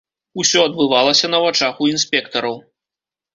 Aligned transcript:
Усё 0.43 0.63
адбывалася 0.69 1.29
на 1.33 1.41
вачах 1.43 1.83
у 1.85 1.91
інспектараў. 1.93 2.59